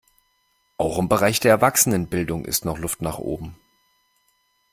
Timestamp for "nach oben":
3.03-3.55